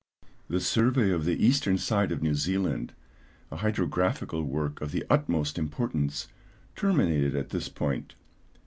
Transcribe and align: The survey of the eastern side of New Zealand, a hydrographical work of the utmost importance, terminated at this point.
The 0.47 0.59
survey 0.59 1.11
of 1.11 1.25
the 1.25 1.45
eastern 1.45 1.77
side 1.77 2.11
of 2.11 2.23
New 2.23 2.33
Zealand, 2.33 2.93
a 3.51 3.57
hydrographical 3.57 4.41
work 4.41 4.81
of 4.81 4.91
the 4.91 5.05
utmost 5.11 5.59
importance, 5.59 6.27
terminated 6.75 7.35
at 7.35 7.51
this 7.51 7.69
point. 7.69 8.15